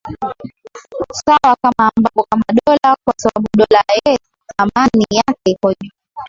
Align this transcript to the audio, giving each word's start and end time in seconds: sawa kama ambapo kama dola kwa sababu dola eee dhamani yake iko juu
sawa 1.13 1.55
kama 1.61 1.91
ambapo 1.95 2.23
kama 2.29 2.43
dola 2.65 2.95
kwa 3.05 3.13
sababu 3.17 3.47
dola 3.57 3.83
eee 4.07 4.17
dhamani 4.59 5.05
yake 5.09 5.39
iko 5.51 5.73
juu 5.81 5.91